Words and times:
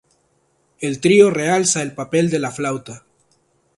El 0.79 0.99
trío 0.99 1.29
realza 1.29 1.83
el 1.83 1.93
papel 1.93 2.31
de 2.31 2.39
la 2.39 2.49
flauta. 2.49 3.03